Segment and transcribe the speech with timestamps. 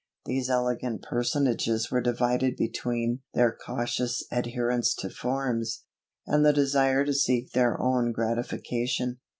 [0.25, 5.83] These elegant personages were divided between their cautious adherence to forms,
[6.25, 9.19] and the desire to seek their own gratification.